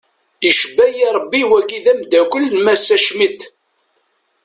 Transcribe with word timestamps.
Icebbayi 0.49 1.01
rebbi 1.15 1.39
wagi 1.51 1.77
d 1.85 1.87
amdakel 1.91 2.45
n 2.49 2.55
massa 2.65 2.97
Schmitt. 3.05 3.39